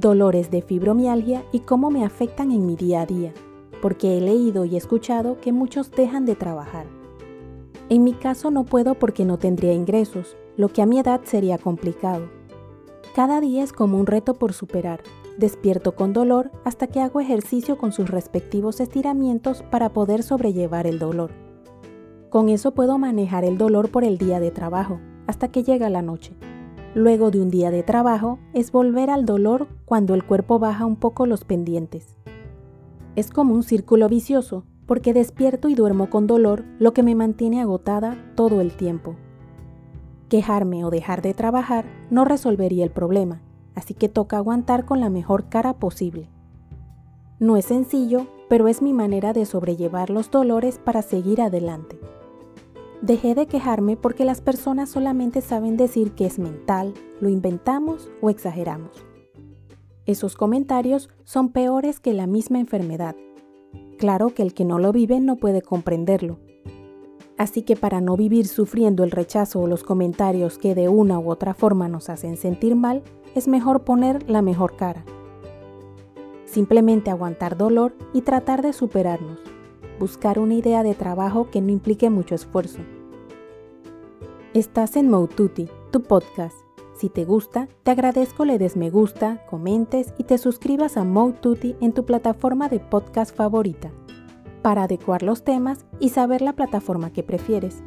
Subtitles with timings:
[0.00, 3.32] dolores de fibromialgia y cómo me afectan en mi día a día,
[3.82, 6.86] porque he leído y escuchado que muchos dejan de trabajar.
[7.88, 11.58] En mi caso no puedo porque no tendría ingresos, lo que a mi edad sería
[11.58, 12.28] complicado.
[13.14, 15.00] Cada día es como un reto por superar.
[15.36, 20.98] Despierto con dolor hasta que hago ejercicio con sus respectivos estiramientos para poder sobrellevar el
[20.98, 21.32] dolor.
[22.28, 26.02] Con eso puedo manejar el dolor por el día de trabajo, hasta que llega la
[26.02, 26.34] noche.
[26.94, 30.96] Luego de un día de trabajo es volver al dolor cuando el cuerpo baja un
[30.96, 32.16] poco los pendientes.
[33.14, 37.60] Es como un círculo vicioso, porque despierto y duermo con dolor, lo que me mantiene
[37.60, 39.14] agotada todo el tiempo.
[40.28, 43.40] Quejarme o dejar de trabajar no resolvería el problema,
[43.76, 46.28] así que toca aguantar con la mejor cara posible.
[47.38, 52.00] No es sencillo, pero es mi manera de sobrellevar los dolores para seguir adelante.
[53.02, 58.28] Dejé de quejarme porque las personas solamente saben decir que es mental, lo inventamos o
[58.28, 59.06] exageramos.
[60.04, 63.16] Esos comentarios son peores que la misma enfermedad.
[63.96, 66.40] Claro que el que no lo vive no puede comprenderlo.
[67.38, 71.30] Así que para no vivir sufriendo el rechazo o los comentarios que de una u
[71.30, 73.02] otra forma nos hacen sentir mal,
[73.34, 75.06] es mejor poner la mejor cara.
[76.44, 79.49] Simplemente aguantar dolor y tratar de superarnos
[80.00, 82.80] buscar una idea de trabajo que no implique mucho esfuerzo.
[84.54, 86.56] Estás en Moututi, tu podcast.
[86.94, 91.76] Si te gusta, te agradezco le des me gusta, comentes y te suscribas a Moututi
[91.82, 93.90] en tu plataforma de podcast favorita,
[94.62, 97.82] para adecuar los temas y saber la plataforma que prefieres.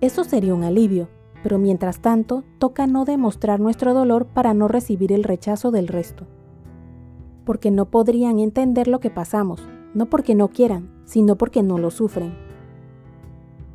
[0.00, 1.08] Eso sería un alivio,
[1.42, 6.26] pero mientras tanto toca no demostrar nuestro dolor para no recibir el rechazo del resto.
[7.44, 9.62] Porque no podrían entender lo que pasamos,
[9.98, 12.32] no porque no quieran, sino porque no lo sufren.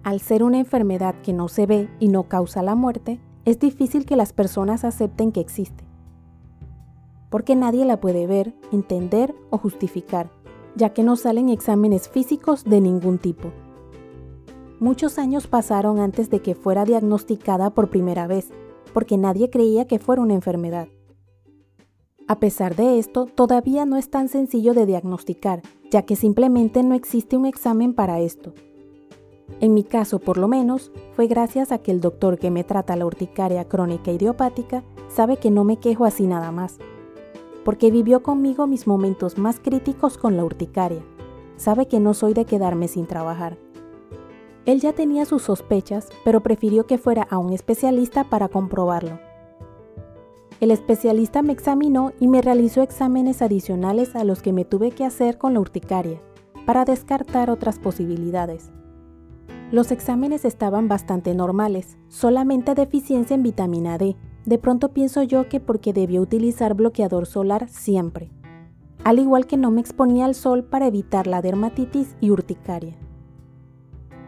[0.04, 4.06] Al ser una enfermedad que no se ve y no causa la muerte, es difícil
[4.06, 5.84] que las personas acepten que existe.
[7.30, 10.32] Porque nadie la puede ver, entender o justificar,
[10.78, 13.52] ya que no salen exámenes físicos de ningún tipo.
[14.80, 18.48] Muchos años pasaron antes de que fuera diagnosticada por primera vez,
[18.94, 20.88] porque nadie creía que fuera una enfermedad.
[22.26, 25.62] A pesar de esto, todavía no es tan sencillo de diagnosticar,
[25.92, 28.54] ya que simplemente no existe un examen para esto.
[29.60, 32.96] En mi caso, por lo menos, fue gracias a que el doctor que me trata
[32.96, 36.78] la urticaria crónica idiopática sabe que no me quejo así nada más,
[37.66, 41.04] porque vivió conmigo mis momentos más críticos con la urticaria.
[41.58, 43.58] Sabe que no soy de quedarme sin trabajar.
[44.66, 49.20] Él ya tenía sus sospechas, pero prefirió que fuera a un especialista para comprobarlo.
[50.64, 55.04] El especialista me examinó y me realizó exámenes adicionales a los que me tuve que
[55.04, 56.22] hacer con la urticaria,
[56.66, 58.72] para descartar otras posibilidades.
[59.74, 64.16] Los exámenes estaban bastante normales, solamente deficiencia en vitamina D.
[64.46, 68.32] De pronto pienso yo que porque debía utilizar bloqueador solar siempre.
[69.04, 72.96] Al igual que no me exponía al sol para evitar la dermatitis y urticaria.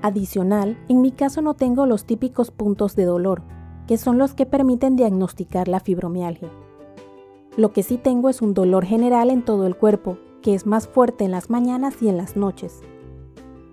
[0.02, 3.54] Adicional, en mi caso no tengo los típicos puntos de dolor,
[3.88, 6.50] que son los que permiten diagnosticar la fibromialgia.
[7.57, 10.88] Lo que sí tengo es un dolor general en todo el cuerpo, que es más
[10.88, 12.81] fuerte en las mañanas y en las noches.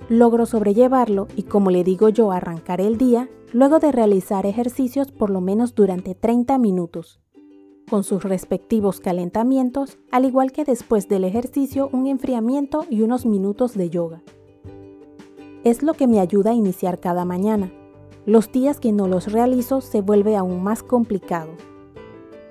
[0.08, 5.30] Logro sobrellevarlo y como le digo yo, arrancar el día luego de realizar ejercicios por
[5.30, 7.20] lo menos durante 30 minutos,
[7.90, 13.74] con sus respectivos calentamientos, al igual que después del ejercicio un enfriamiento y unos minutos
[13.74, 14.22] de yoga.
[15.64, 17.72] Es lo que me ayuda a iniciar cada mañana
[18.24, 21.50] los días que no los realizo se vuelve aún más complicado.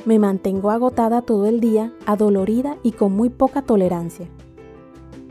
[0.06, 4.28] Me mantengo agotada todo el día, adolorida y con muy poca tolerancia.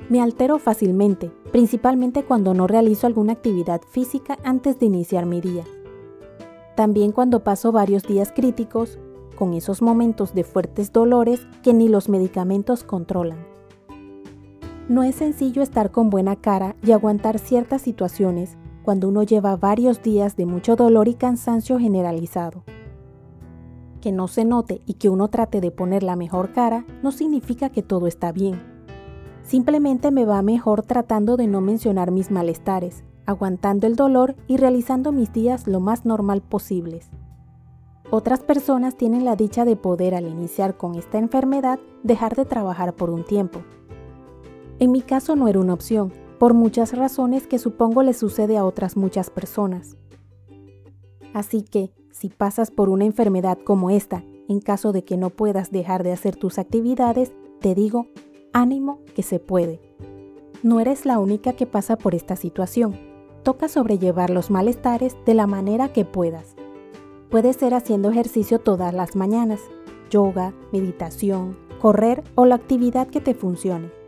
[0.09, 5.65] Me altero fácilmente, principalmente cuando no realizo alguna actividad física antes de iniciar mi día.
[6.75, 8.99] También cuando paso varios días críticos,
[9.37, 13.39] con esos momentos de fuertes dolores que ni los medicamentos controlan.
[14.89, 18.57] No es sencillo estar con buena cara y aguantar ciertas situaciones
[18.91, 22.65] cuando uno lleva varios días de mucho dolor y cansancio generalizado.
[24.01, 27.69] Que no se note y que uno trate de poner la mejor cara no significa
[27.69, 28.61] que todo está bien.
[29.45, 35.13] Simplemente me va mejor tratando de no mencionar mis malestares, aguantando el dolor y realizando
[35.13, 37.11] mis días lo más normal posibles.
[38.11, 42.95] Otras personas tienen la dicha de poder al iniciar con esta enfermedad dejar de trabajar
[42.95, 43.61] por un tiempo.
[44.81, 48.65] En mi caso no era una opción, por muchas razones que supongo le sucede a
[48.65, 49.99] otras muchas personas.
[51.35, 55.71] Así que, si pasas por una enfermedad como esta, en caso de que no puedas
[55.71, 58.07] dejar de hacer tus actividades, te digo,
[58.55, 59.83] ánimo que se puede.
[60.63, 62.99] No eres la única que pasa por esta situación.
[63.43, 66.57] Toca sobrellevar los malestares de la manera que puedas.
[67.29, 69.61] Puede ser haciendo ejercicio todas las mañanas,
[70.09, 74.00] yoga, meditación, correr o la actividad que te funcione.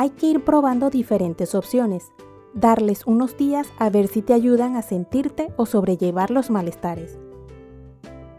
[0.00, 2.10] Hay que ir probando diferentes opciones,
[2.54, 7.18] darles unos días a ver si te ayudan a sentirte o sobrellevar los malestares.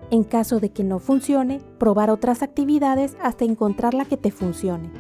[0.09, 4.91] En caso de que no funcione, probar otras actividades hasta encontrar la que te funcione.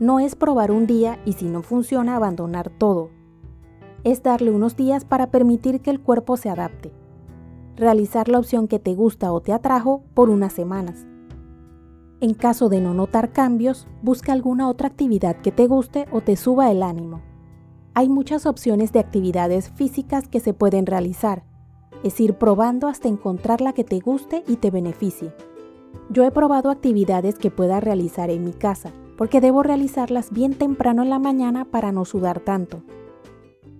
[0.00, 3.10] No es probar un día y si no funciona abandonar todo.
[4.02, 6.90] Es darle unos días para permitir que el cuerpo se adapte.
[7.76, 11.06] Realizar la opción que te gusta o te atrajo por unas semanas.
[12.20, 16.36] En caso de no notar cambios, busca alguna otra actividad que te guste o te
[16.36, 17.22] suba el ánimo.
[17.94, 21.44] Hay muchas opciones de actividades físicas que se pueden realizar,
[22.02, 25.32] es ir probando hasta encontrar la que te guste y te beneficie.
[26.08, 31.02] Yo he probado actividades que pueda realizar en mi casa, porque debo realizarlas bien temprano
[31.02, 32.82] en la mañana para no sudar tanto.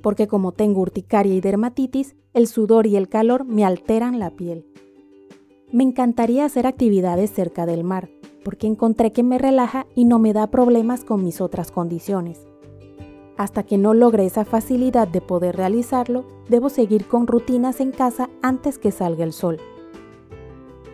[0.02, 4.66] Porque como tengo urticaria y dermatitis, el sudor y el calor me alteran la piel.
[5.72, 8.10] Me encantaría hacer actividades cerca del mar,
[8.44, 12.46] porque encontré que me relaja y no me da problemas con mis otras condiciones.
[13.36, 18.28] Hasta que no logre esa facilidad de poder realizarlo, debo seguir con rutinas en casa
[18.42, 19.58] antes que salga el sol.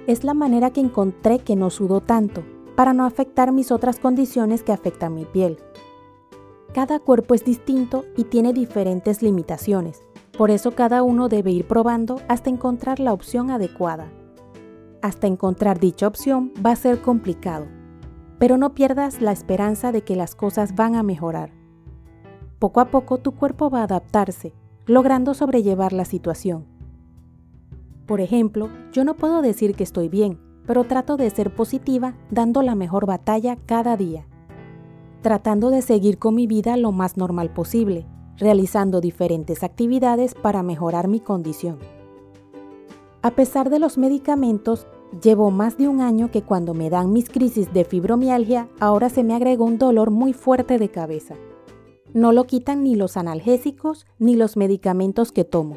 [0.06, 2.44] Es la manera que encontré que no sudo tanto,
[2.76, 5.58] para no afectar mis otras condiciones que afectan mi piel.
[6.72, 10.04] Cada cuerpo es distinto y tiene diferentes limitaciones,
[10.36, 14.12] por eso cada uno debe ir probando hasta encontrar la opción adecuada.
[15.02, 17.66] Hasta encontrar dicha opción va a ser complicado,
[18.38, 21.52] pero no pierdas la esperanza de que las cosas van a mejorar.
[22.58, 24.54] Poco a poco tu cuerpo va a adaptarse,
[24.86, 26.66] logrando sobrellevar la situación.
[28.06, 32.62] Por ejemplo, yo no puedo decir que estoy bien, pero trato de ser positiva dando
[32.62, 34.26] la mejor batalla cada día.
[35.22, 38.06] Tratando de seguir con mi vida lo más normal posible,
[38.36, 41.78] realizando diferentes actividades para mejorar mi condición.
[43.26, 44.86] A pesar de los medicamentos,
[45.20, 49.24] llevo más de un año que cuando me dan mis crisis de fibromialgia, ahora se
[49.24, 51.34] me agregó un dolor muy fuerte de cabeza.
[52.14, 55.76] No lo quitan ni los analgésicos ni los medicamentos que tomo.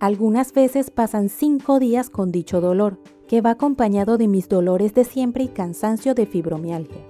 [0.00, 2.98] Algunas veces pasan cinco días con dicho dolor,
[3.28, 7.04] que va acompañado de mis dolores de siempre y cansancio de fibromialgia,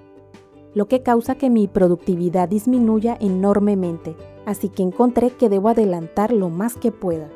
[0.74, 6.48] lo que causa que mi productividad disminuya enormemente, así que encontré que debo adelantar lo
[6.50, 7.30] más que pueda.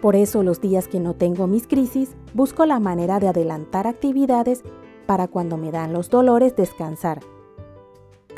[0.00, 4.62] Por eso los días que no tengo mis crisis, busco la manera de adelantar actividades
[5.06, 7.20] para cuando me dan los dolores descansar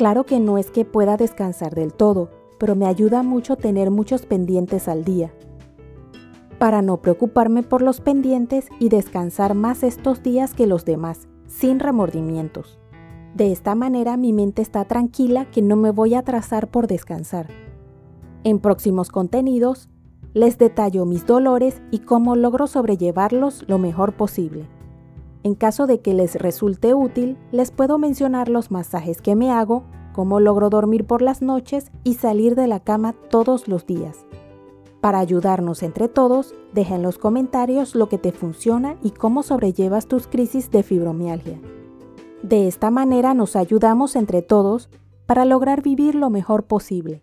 [0.01, 4.25] Claro que no es que pueda descansar del todo, pero me ayuda mucho tener muchos
[4.25, 5.31] pendientes al día.
[6.59, 11.81] Para no preocuparme por los pendientes y descansar más estos días que los demás, sin
[11.81, 12.79] remordimientos.
[13.35, 17.49] De esta manera mi mente está tranquila que no me voy a atrasar por descansar.
[18.43, 19.91] En próximos contenidos,
[20.35, 24.69] les detallo mis dolores y cómo logro sobrellevarlos lo mejor posible.
[25.43, 29.85] En caso de que les resulte útil, les puedo mencionar los masajes que me hago,
[30.12, 34.27] cómo logro dormir por las noches y salir de la cama todos los días.
[35.00, 40.06] Para ayudarnos entre todos, deja en los comentarios lo que te funciona y cómo sobrellevas
[40.06, 41.59] tus crisis de fibromialgia.
[42.43, 44.91] De esta manera nos ayudamos entre todos
[45.25, 47.23] para lograr vivir lo mejor posible.